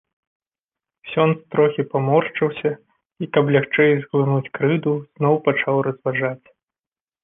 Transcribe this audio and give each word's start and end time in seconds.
Ксёндз 1.09 1.39
трохі 1.57 1.85
паморшчыўся 1.91 2.73
і, 2.73 3.31
каб 3.37 3.45
лягчэй 3.59 3.91
зглынуць 4.03 4.53
крыўду, 4.59 4.99
зноў 5.17 5.35
пачаў 5.49 5.75
разважаць. 5.91 6.45